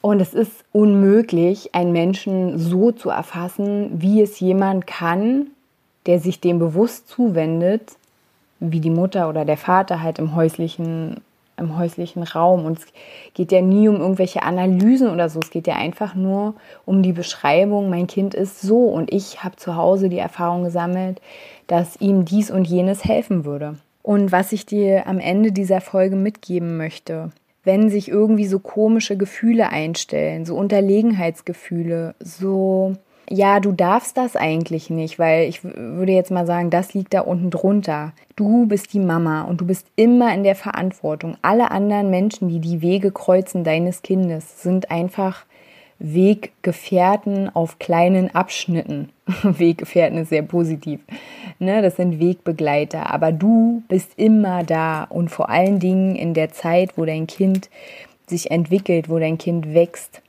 Und 0.00 0.20
es 0.20 0.32
ist 0.32 0.64
unmöglich, 0.72 1.74
einen 1.74 1.92
Menschen 1.92 2.58
so 2.58 2.92
zu 2.92 3.10
erfassen, 3.10 4.00
wie 4.00 4.22
es 4.22 4.38
jemand 4.40 4.86
kann, 4.86 5.48
der 6.08 6.18
sich 6.18 6.40
dem 6.40 6.58
bewusst 6.58 7.06
zuwendet, 7.06 7.92
wie 8.60 8.80
die 8.80 8.90
Mutter 8.90 9.28
oder 9.28 9.44
der 9.44 9.58
Vater 9.58 10.02
halt 10.02 10.18
im 10.18 10.34
häuslichen, 10.34 11.20
im 11.58 11.76
häuslichen 11.76 12.22
Raum. 12.22 12.64
Und 12.64 12.78
es 12.78 12.86
geht 13.34 13.52
ja 13.52 13.60
nie 13.60 13.88
um 13.88 13.96
irgendwelche 14.00 14.42
Analysen 14.42 15.10
oder 15.10 15.28
so. 15.28 15.38
Es 15.38 15.50
geht 15.50 15.66
ja 15.66 15.76
einfach 15.76 16.14
nur 16.14 16.54
um 16.86 17.02
die 17.02 17.12
Beschreibung, 17.12 17.90
mein 17.90 18.06
Kind 18.06 18.34
ist 18.34 18.62
so 18.62 18.86
und 18.86 19.12
ich 19.12 19.44
habe 19.44 19.56
zu 19.56 19.76
Hause 19.76 20.08
die 20.08 20.18
Erfahrung 20.18 20.64
gesammelt, 20.64 21.20
dass 21.66 22.00
ihm 22.00 22.24
dies 22.24 22.50
und 22.50 22.66
jenes 22.66 23.04
helfen 23.04 23.44
würde. 23.44 23.76
Und 24.02 24.32
was 24.32 24.52
ich 24.52 24.64
dir 24.64 25.06
am 25.06 25.20
Ende 25.20 25.52
dieser 25.52 25.82
Folge 25.82 26.16
mitgeben 26.16 26.78
möchte, 26.78 27.32
wenn 27.64 27.90
sich 27.90 28.08
irgendwie 28.08 28.46
so 28.46 28.60
komische 28.60 29.18
Gefühle 29.18 29.68
einstellen, 29.68 30.46
so 30.46 30.56
Unterlegenheitsgefühle, 30.56 32.14
so 32.18 32.96
ja, 33.30 33.60
du 33.60 33.72
darfst 33.72 34.16
das 34.16 34.36
eigentlich 34.36 34.90
nicht, 34.90 35.18
weil 35.18 35.48
ich 35.48 35.62
würde 35.62 36.12
jetzt 36.12 36.30
mal 36.30 36.46
sagen, 36.46 36.70
das 36.70 36.94
liegt 36.94 37.14
da 37.14 37.20
unten 37.20 37.50
drunter. 37.50 38.12
Du 38.36 38.66
bist 38.66 38.92
die 38.92 39.00
Mama 39.00 39.42
und 39.42 39.60
du 39.60 39.66
bist 39.66 39.86
immer 39.96 40.32
in 40.34 40.44
der 40.44 40.54
Verantwortung. 40.54 41.36
Alle 41.42 41.70
anderen 41.70 42.10
Menschen, 42.10 42.48
die 42.48 42.60
die 42.60 42.80
Wege 42.80 43.10
kreuzen 43.10 43.64
deines 43.64 44.02
Kindes, 44.02 44.62
sind 44.62 44.90
einfach 44.90 45.44
Weggefährten 45.98 47.54
auf 47.54 47.78
kleinen 47.78 48.34
Abschnitten. 48.34 49.10
Weggefährten 49.42 50.18
ist 50.18 50.28
sehr 50.30 50.42
positiv. 50.42 51.00
Ne, 51.58 51.82
das 51.82 51.96
sind 51.96 52.20
Wegbegleiter. 52.20 53.12
Aber 53.12 53.32
du 53.32 53.82
bist 53.88 54.12
immer 54.16 54.62
da 54.62 55.04
und 55.04 55.28
vor 55.28 55.50
allen 55.50 55.80
Dingen 55.80 56.14
in 56.14 56.34
der 56.34 56.52
Zeit, 56.52 56.96
wo 56.96 57.04
dein 57.04 57.26
Kind 57.26 57.68
sich 58.26 58.50
entwickelt, 58.50 59.08
wo 59.10 59.18
dein 59.18 59.38
Kind 59.38 59.74
wächst. 59.74 60.22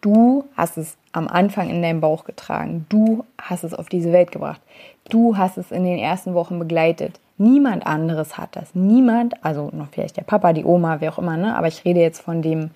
Du 0.00 0.44
hast 0.56 0.78
es 0.78 0.96
am 1.12 1.28
Anfang 1.28 1.68
in 1.68 1.82
deinem 1.82 2.00
Bauch 2.00 2.24
getragen. 2.24 2.86
Du 2.88 3.24
hast 3.40 3.64
es 3.64 3.74
auf 3.74 3.88
diese 3.88 4.12
Welt 4.12 4.32
gebracht. 4.32 4.60
Du 5.08 5.36
hast 5.36 5.58
es 5.58 5.70
in 5.70 5.84
den 5.84 5.98
ersten 5.98 6.34
Wochen 6.34 6.58
begleitet. 6.58 7.18
Niemand 7.36 7.86
anderes 7.86 8.38
hat 8.38 8.54
das. 8.54 8.74
Niemand, 8.74 9.42
also 9.44 9.70
noch 9.72 9.88
vielleicht 9.90 10.16
der 10.16 10.22
Papa, 10.22 10.52
die 10.52 10.64
Oma, 10.64 11.00
wer 11.00 11.12
auch 11.12 11.18
immer, 11.18 11.36
ne? 11.36 11.56
aber 11.56 11.68
ich 11.68 11.84
rede 11.84 12.00
jetzt 12.00 12.20
von 12.20 12.42
dem 12.42 12.70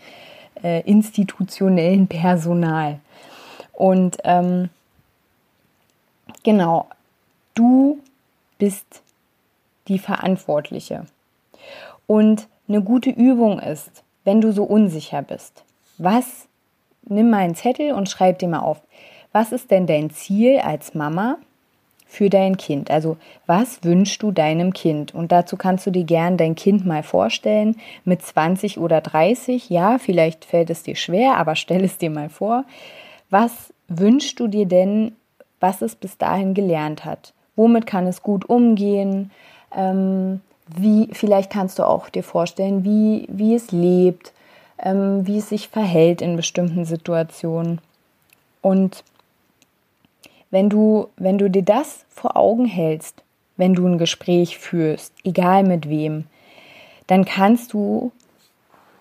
äh, 0.63 0.81
institutionellen 0.83 2.07
Personal. 2.09 2.99
Und 3.73 4.19
ähm, 4.25 4.71
genau, 6.43 6.89
du 7.55 7.99
bist 8.59 9.03
die 9.89 9.99
Verantwortliche. 9.99 11.05
Und 12.07 12.49
eine 12.69 12.83
gute 12.83 13.11
Übung 13.11 13.59
ist, 13.59 14.03
wenn 14.25 14.41
du 14.41 14.53
so 14.53 14.65
unsicher 14.65 15.23
bist, 15.23 15.65
was, 15.99 16.47
nimm 17.09 17.31
mal 17.31 17.39
einen 17.39 17.55
Zettel 17.55 17.93
und 17.93 18.09
schreib 18.09 18.39
dir 18.39 18.49
mal 18.49 18.61
auf, 18.61 18.81
was 19.33 19.53
ist 19.53 19.71
denn 19.71 19.87
dein 19.87 20.11
Ziel 20.11 20.59
als 20.59 20.95
Mama 20.95 21.39
für 22.07 22.31
dein 22.31 22.57
Kind? 22.57 22.91
Also 22.91 23.17
was 23.47 23.83
wünschst 23.83 24.23
du 24.23 24.31
deinem 24.31 24.73
Kind? 24.73 25.15
Und 25.15 25.33
dazu 25.33 25.57
kannst 25.57 25.87
du 25.87 25.91
dir 25.91 26.05
gern 26.05 26.37
dein 26.37 26.55
Kind 26.55 26.87
mal 26.87 27.03
vorstellen 27.03 27.77
mit 28.05 28.23
20 28.23 28.79
oder 28.79 29.01
30. 29.01 29.71
Ja, 29.71 29.99
vielleicht 29.99 30.45
fällt 30.45 30.71
es 30.71 30.83
dir 30.83 30.97
schwer, 30.97 31.37
aber 31.37 31.57
stell 31.57 31.85
es 31.85 31.99
dir 31.99 32.11
mal 32.11 32.29
vor. 32.29 32.65
Was 33.31 33.73
wünschst 33.89 34.39
du 34.39 34.47
dir 34.47 34.67
denn, 34.67 35.17
was 35.61 35.83
es 35.83 35.97
bis 35.97 36.17
dahin 36.17 36.55
gelernt 36.55 37.05
hat? 37.05 37.33
Womit 37.57 37.87
kann 37.87 38.07
es 38.07 38.23
gut 38.23 38.49
umgehen? 38.49 39.31
Ähm, 39.77 40.41
wie, 40.69 41.09
vielleicht 41.13 41.51
kannst 41.51 41.79
du 41.79 41.83
auch 41.83 42.09
dir 42.09 42.23
vorstellen, 42.23 42.85
wie, 42.85 43.27
wie 43.29 43.55
es 43.55 43.71
lebt, 43.71 44.33
ähm, 44.79 45.27
wie 45.27 45.39
es 45.39 45.49
sich 45.49 45.69
verhält 45.69 46.23
in 46.23 46.37
bestimmten 46.37 46.85
Situationen. 46.85 47.81
Und 48.61 49.05
wenn 50.51 50.71
du, 50.71 51.09
wenn 51.17 51.39
du 51.39 51.51
dir 51.51 51.63
das 51.63 52.05
vor 52.09 52.37
Augen 52.37 52.67
hältst, 52.67 53.23
wenn 53.57 53.75
du 53.75 53.87
ein 53.87 53.99
Gespräch 53.99 54.59
führst, 54.59 55.13
egal 55.25 55.65
mit 55.65 55.89
wem, 55.89 56.25
dann 57.07 57.25
kannst 57.25 57.73
du 57.73 58.13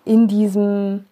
in 0.04 0.28
diesem 0.28 1.06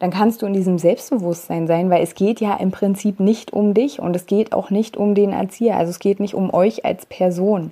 dann 0.00 0.10
kannst 0.10 0.40
du 0.40 0.46
in 0.46 0.54
diesem 0.54 0.78
Selbstbewusstsein 0.78 1.66
sein, 1.66 1.90
weil 1.90 2.02
es 2.02 2.14
geht 2.14 2.40
ja 2.40 2.56
im 2.56 2.70
Prinzip 2.70 3.20
nicht 3.20 3.52
um 3.52 3.74
dich 3.74 4.00
und 4.00 4.16
es 4.16 4.24
geht 4.24 4.54
auch 4.54 4.70
nicht 4.70 4.96
um 4.96 5.14
den 5.14 5.32
Erzieher. 5.32 5.76
Also 5.76 5.90
es 5.90 5.98
geht 5.98 6.20
nicht 6.20 6.32
um 6.34 6.54
euch 6.54 6.86
als 6.86 7.04
Person. 7.04 7.70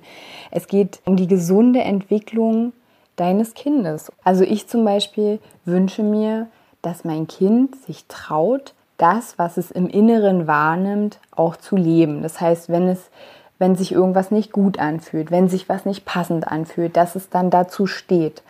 Es 0.51 0.67
geht 0.67 1.01
um 1.05 1.15
die 1.15 1.25
gesunde 1.25 1.81
Entwicklung 1.81 2.71
deines 3.19 3.53
Kindes. 3.53 4.11
Also 4.23 4.43
ich 4.43 4.67
zum 4.67 4.85
Beispiel 4.85 5.39
wünsche 5.65 6.03
mir, 6.03 6.47
dass 6.81 7.03
mein 7.03 7.27
Kind 7.27 7.75
sich 7.75 8.05
traut, 8.07 8.73
das, 8.97 9.37
was 9.37 9.57
es 9.57 9.71
im 9.71 9.87
Inneren 9.87 10.47
wahrnimmt, 10.47 11.19
auch 11.31 11.55
zu 11.55 11.75
leben. 11.75 12.21
Das 12.21 12.39
heißt, 12.41 12.69
wenn 12.69 12.87
es 12.87 13.09
wenn 13.61 13.75
sich 13.75 13.91
irgendwas 13.91 14.31
nicht 14.31 14.53
gut 14.53 14.79
anfühlt, 14.79 15.31
wenn 15.31 15.49
sich 15.49 15.67
was 15.67 15.85
nicht 15.85 16.05
passend 16.05 16.47
anfühlt, 16.47 16.95
dass 16.95 17.15
es 17.15 17.29
dann 17.29 17.49
dazu 17.49 17.87
steht 17.87 18.41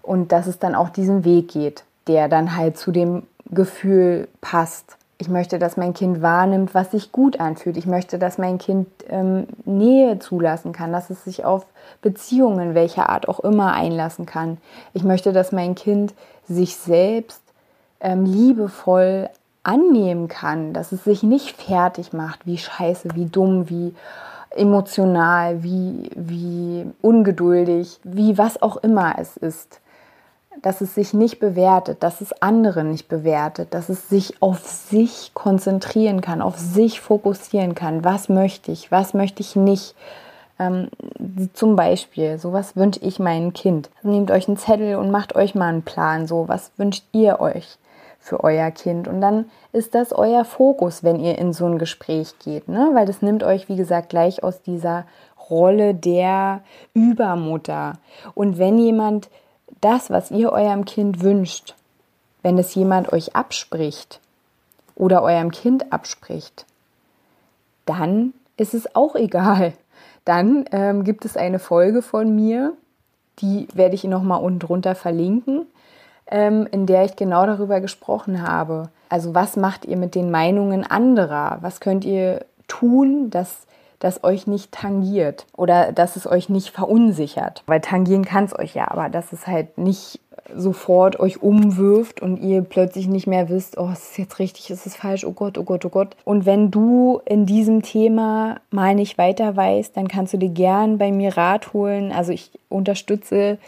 und 0.00 0.32
dass 0.32 0.46
es 0.46 0.58
dann 0.58 0.74
auch 0.74 0.88
diesen 0.88 1.26
Weg 1.26 1.48
geht 1.48 1.84
der 2.06 2.28
dann 2.28 2.56
halt 2.56 2.78
zu 2.78 2.92
dem 2.92 3.24
Gefühl 3.50 4.28
passt. 4.40 4.96
Ich 5.18 5.28
möchte, 5.28 5.58
dass 5.58 5.76
mein 5.76 5.94
Kind 5.94 6.22
wahrnimmt, 6.22 6.74
was 6.74 6.90
sich 6.90 7.12
gut 7.12 7.38
anfühlt. 7.38 7.76
Ich 7.76 7.86
möchte, 7.86 8.18
dass 8.18 8.36
mein 8.36 8.58
Kind 8.58 8.88
ähm, 9.08 9.46
Nähe 9.64 10.18
zulassen 10.18 10.72
kann, 10.72 10.92
dass 10.92 11.10
es 11.10 11.24
sich 11.24 11.44
auf 11.44 11.66
Beziehungen 12.02 12.74
welcher 12.74 13.08
Art 13.08 13.28
auch 13.28 13.40
immer 13.40 13.72
einlassen 13.72 14.26
kann. 14.26 14.58
Ich 14.92 15.04
möchte, 15.04 15.32
dass 15.32 15.52
mein 15.52 15.76
Kind 15.76 16.14
sich 16.48 16.76
selbst 16.76 17.42
ähm, 18.00 18.24
liebevoll 18.24 19.30
annehmen 19.62 20.28
kann, 20.28 20.72
dass 20.72 20.92
es 20.92 21.04
sich 21.04 21.22
nicht 21.22 21.56
fertig 21.56 22.12
macht, 22.12 22.46
wie 22.46 22.58
scheiße, 22.58 23.14
wie 23.14 23.26
dumm, 23.26 23.70
wie 23.70 23.94
emotional, 24.50 25.62
wie, 25.62 26.10
wie 26.14 26.86
ungeduldig, 27.00 28.00
wie 28.02 28.36
was 28.36 28.60
auch 28.60 28.76
immer 28.78 29.14
es 29.18 29.36
ist 29.36 29.80
dass 30.64 30.80
es 30.80 30.94
sich 30.94 31.12
nicht 31.12 31.40
bewertet, 31.40 32.02
dass 32.02 32.22
es 32.22 32.32
andere 32.40 32.84
nicht 32.84 33.06
bewertet, 33.06 33.74
dass 33.74 33.90
es 33.90 34.08
sich 34.08 34.40
auf 34.40 34.60
sich 34.60 35.32
konzentrieren 35.34 36.22
kann, 36.22 36.40
auf 36.40 36.56
sich 36.56 37.02
fokussieren 37.02 37.74
kann. 37.74 38.02
Was 38.02 38.30
möchte 38.30 38.72
ich, 38.72 38.90
was 38.90 39.12
möchte 39.12 39.42
ich 39.42 39.56
nicht? 39.56 39.94
Ähm, 40.58 40.88
zum 41.52 41.76
Beispiel, 41.76 42.38
sowas 42.38 42.76
wünsche 42.76 43.00
ich 43.00 43.18
meinem 43.18 43.52
Kind. 43.52 43.90
Nehmt 44.02 44.30
euch 44.30 44.48
einen 44.48 44.56
Zettel 44.56 44.96
und 44.96 45.10
macht 45.10 45.36
euch 45.36 45.54
mal 45.54 45.68
einen 45.68 45.82
Plan. 45.82 46.26
So, 46.26 46.48
was 46.48 46.70
wünscht 46.78 47.04
ihr 47.12 47.40
euch 47.40 47.76
für 48.18 48.42
euer 48.42 48.70
Kind? 48.70 49.06
Und 49.06 49.20
dann 49.20 49.50
ist 49.72 49.94
das 49.94 50.14
euer 50.14 50.46
Fokus, 50.46 51.04
wenn 51.04 51.20
ihr 51.20 51.36
in 51.36 51.52
so 51.52 51.66
ein 51.66 51.78
Gespräch 51.78 52.38
geht, 52.38 52.68
ne? 52.68 52.90
Weil 52.94 53.04
das 53.04 53.20
nimmt 53.20 53.42
euch, 53.42 53.68
wie 53.68 53.76
gesagt, 53.76 54.08
gleich 54.08 54.42
aus 54.42 54.62
dieser 54.62 55.04
Rolle 55.50 55.94
der 55.94 56.62
Übermutter. 56.94 57.94
Und 58.34 58.56
wenn 58.56 58.78
jemand 58.78 59.28
das, 59.84 60.10
was 60.10 60.30
ihr 60.30 60.50
eurem 60.50 60.84
Kind 60.84 61.22
wünscht, 61.22 61.74
wenn 62.42 62.58
es 62.58 62.74
jemand 62.74 63.12
euch 63.12 63.36
abspricht 63.36 64.20
oder 64.94 65.22
eurem 65.22 65.50
Kind 65.50 65.92
abspricht, 65.92 66.64
dann 67.84 68.32
ist 68.56 68.74
es 68.74 68.94
auch 68.96 69.14
egal. 69.14 69.74
Dann 70.24 70.64
ähm, 70.72 71.04
gibt 71.04 71.24
es 71.24 71.36
eine 71.36 71.58
Folge 71.58 72.00
von 72.00 72.34
mir, 72.34 72.72
die 73.40 73.68
werde 73.74 73.94
ich 73.94 74.04
nochmal 74.04 74.42
unten 74.42 74.60
drunter 74.60 74.94
verlinken, 74.94 75.66
ähm, 76.28 76.66
in 76.70 76.86
der 76.86 77.04
ich 77.04 77.16
genau 77.16 77.44
darüber 77.44 77.80
gesprochen 77.80 78.46
habe. 78.46 78.88
Also 79.10 79.34
was 79.34 79.56
macht 79.56 79.84
ihr 79.84 79.98
mit 79.98 80.14
den 80.14 80.30
Meinungen 80.30 80.84
anderer? 80.84 81.58
Was 81.60 81.80
könnt 81.80 82.04
ihr 82.04 82.46
tun, 82.68 83.28
dass 83.28 83.66
das 84.04 84.22
euch 84.22 84.46
nicht 84.46 84.70
tangiert 84.70 85.46
oder 85.56 85.92
dass 85.92 86.16
es 86.16 86.26
euch 86.26 86.48
nicht 86.48 86.68
verunsichert. 86.68 87.62
Weil 87.66 87.80
tangieren 87.80 88.24
kann 88.24 88.44
es 88.44 88.58
euch 88.58 88.74
ja, 88.74 88.90
aber 88.90 89.08
dass 89.08 89.32
es 89.32 89.46
halt 89.46 89.78
nicht 89.78 90.20
sofort 90.54 91.18
euch 91.20 91.42
umwirft 91.42 92.20
und 92.20 92.36
ihr 92.36 92.60
plötzlich 92.60 93.08
nicht 93.08 93.26
mehr 93.26 93.48
wisst, 93.48 93.78
oh, 93.78 93.88
ist 93.90 94.10
es 94.10 94.16
jetzt 94.18 94.38
richtig, 94.38 94.70
ist 94.70 94.84
es 94.84 94.94
falsch, 94.94 95.24
oh 95.24 95.32
Gott, 95.32 95.56
oh 95.56 95.62
Gott, 95.62 95.86
oh 95.86 95.88
Gott. 95.88 96.16
Und 96.24 96.44
wenn 96.44 96.70
du 96.70 97.22
in 97.24 97.46
diesem 97.46 97.80
Thema 97.80 98.60
mal 98.70 98.94
nicht 98.94 99.16
weiter 99.16 99.56
weißt, 99.56 99.96
dann 99.96 100.06
kannst 100.06 100.34
du 100.34 100.36
dir 100.36 100.50
gern 100.50 100.98
bei 100.98 101.10
mir 101.10 101.36
Rat 101.36 101.72
holen. 101.72 102.12
Also 102.12 102.32
ich 102.32 102.50
unterstütze 102.68 103.58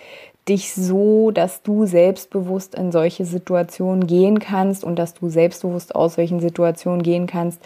dich 0.48 0.74
so, 0.74 1.30
dass 1.30 1.62
du 1.62 1.86
selbstbewusst 1.86 2.74
in 2.74 2.92
solche 2.92 3.24
Situationen 3.24 4.06
gehen 4.06 4.38
kannst 4.38 4.84
und 4.84 4.96
dass 4.96 5.14
du 5.14 5.30
selbstbewusst 5.30 5.94
aus 5.94 6.14
solchen 6.16 6.40
Situationen 6.40 7.02
gehen 7.02 7.26
kannst. 7.26 7.60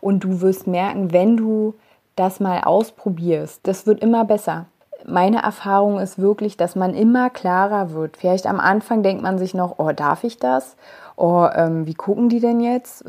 Und 0.00 0.24
du 0.24 0.40
wirst 0.40 0.66
merken, 0.66 1.12
wenn 1.12 1.36
du 1.36 1.74
das 2.16 2.40
mal 2.40 2.62
ausprobierst, 2.62 3.60
das 3.64 3.86
wird 3.86 4.00
immer 4.00 4.24
besser. 4.24 4.66
Meine 5.04 5.42
Erfahrung 5.42 6.00
ist 6.00 6.18
wirklich, 6.18 6.56
dass 6.56 6.74
man 6.74 6.94
immer 6.94 7.30
klarer 7.30 7.92
wird. 7.92 8.16
Vielleicht 8.16 8.46
am 8.46 8.58
Anfang 8.58 9.02
denkt 9.02 9.22
man 9.22 9.38
sich 9.38 9.54
noch, 9.54 9.78
oh, 9.78 9.92
darf 9.92 10.24
ich 10.24 10.38
das? 10.38 10.76
Oh, 11.16 11.46
ähm, 11.54 11.86
wie 11.86 11.94
gucken 11.94 12.28
die 12.28 12.40
denn 12.40 12.60
jetzt? 12.60 13.04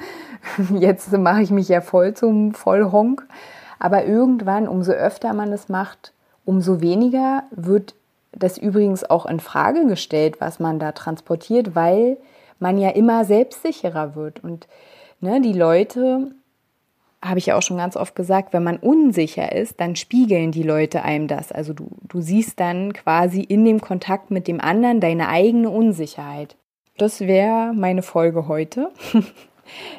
jetzt 0.74 1.12
mache 1.12 1.42
ich 1.42 1.50
mich 1.50 1.68
ja 1.68 1.80
voll 1.80 2.14
zum 2.14 2.54
Vollhonk. 2.54 3.26
Aber 3.78 4.04
irgendwann, 4.04 4.66
umso 4.66 4.92
öfter 4.92 5.32
man 5.34 5.52
es 5.52 5.68
macht, 5.68 6.12
umso 6.44 6.80
weniger 6.80 7.44
wird 7.50 7.94
das 8.32 8.58
übrigens 8.58 9.08
auch 9.08 9.26
in 9.26 9.40
Frage 9.40 9.86
gestellt, 9.86 10.40
was 10.40 10.58
man 10.58 10.78
da 10.78 10.92
transportiert, 10.92 11.74
weil 11.74 12.16
man 12.58 12.78
ja 12.78 12.90
immer 12.90 13.24
selbstsicherer 13.24 14.14
wird. 14.14 14.42
Und 14.42 14.66
ne, 15.20 15.40
die 15.40 15.52
Leute 15.52 16.32
habe 17.22 17.38
ich 17.38 17.46
ja 17.46 17.56
auch 17.56 17.62
schon 17.62 17.78
ganz 17.78 17.96
oft 17.96 18.14
gesagt, 18.14 18.52
wenn 18.52 18.62
man 18.62 18.76
unsicher 18.76 19.52
ist, 19.52 19.80
dann 19.80 19.96
spiegeln 19.96 20.52
die 20.52 20.62
Leute 20.62 21.02
einem 21.02 21.26
das. 21.26 21.50
Also 21.50 21.72
du, 21.72 21.88
du 22.02 22.20
siehst 22.20 22.60
dann 22.60 22.92
quasi 22.92 23.40
in 23.40 23.64
dem 23.64 23.80
Kontakt 23.80 24.30
mit 24.30 24.46
dem 24.46 24.60
anderen 24.60 25.00
deine 25.00 25.28
eigene 25.28 25.70
Unsicherheit. 25.70 26.56
Das 26.96 27.20
wäre 27.20 27.72
meine 27.74 28.02
Folge 28.02 28.48
heute. 28.48 28.90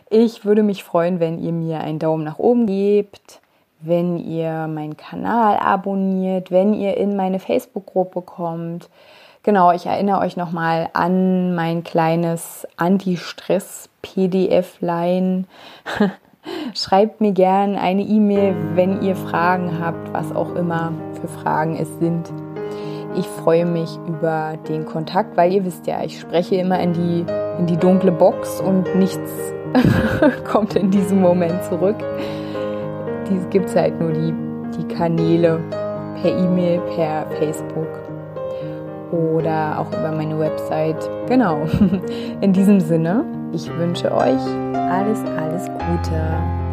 Ich 0.10 0.46
würde 0.46 0.64
mich 0.64 0.84
freuen, 0.84 1.20
wenn 1.20 1.38
ihr 1.38 1.52
mir 1.52 1.82
einen 1.82 2.00
Daumen 2.00 2.24
nach 2.24 2.40
oben 2.40 2.66
gebt, 2.66 3.40
wenn 3.80 4.18
ihr 4.18 4.66
meinen 4.68 4.98
Kanal 4.98 5.58
abonniert, 5.58 6.50
wenn 6.50 6.74
ihr 6.74 6.98
in 6.98 7.16
meine 7.16 7.40
Facebook-Gruppe 7.40 8.24
kommt. 8.24 8.90
Genau, 9.44 9.72
ich 9.72 9.86
erinnere 9.86 10.22
euch 10.22 10.36
nochmal 10.36 10.90
an 10.94 11.54
mein 11.56 11.84
kleines 11.84 12.68
Anti-Stress-PDF-Line. 12.78 15.46
Schreibt 16.74 17.22
mir 17.22 17.32
gern 17.32 17.76
eine 17.76 18.02
E-Mail, 18.02 18.56
wenn 18.76 19.02
ihr 19.02 19.16
Fragen 19.16 19.80
habt, 19.80 20.14
was 20.14 20.36
auch 20.36 20.56
immer 20.56 20.92
für 21.20 21.28
Fragen 21.28 21.76
es 21.76 21.88
sind. 22.00 22.32
Ich 23.16 23.26
freue 23.26 23.66
mich 23.66 23.90
über 24.08 24.54
den 24.68 24.86
Kontakt, 24.86 25.36
weil 25.36 25.52
ihr 25.52 25.66
wisst 25.66 25.88
ja, 25.88 26.04
ich 26.04 26.20
spreche 26.20 26.56
immer 26.56 26.80
in 26.80 26.94
die, 26.94 27.26
in 27.58 27.66
die 27.66 27.78
dunkle 27.78 28.12
Box 28.12 28.62
und 28.62 28.96
nichts 28.96 29.32
kommt 30.52 30.76
in 30.76 30.92
diesem 30.92 31.22
Moment 31.22 31.64
zurück. 31.64 31.98
Dies 33.30 33.50
gibt 33.50 33.70
es 33.70 33.76
halt 33.76 34.00
nur 34.00 34.14
die, 34.14 34.34
die 34.78 34.88
Kanäle 34.94 35.60
per 36.22 36.32
E-Mail, 36.32 36.80
per 36.96 37.26
Facebook 37.40 37.88
oder 39.12 39.80
auch 39.80 39.88
über 39.88 40.12
meine 40.12 40.38
Website. 40.40 41.10
Genau. 41.28 41.62
In 42.42 42.54
diesem 42.54 42.80
Sinne, 42.80 43.26
ich 43.54 43.68
wünsche 43.78 44.12
euch 44.12 44.42
alles, 44.74 45.20
alles 45.38 45.66
Gute. 45.66 46.69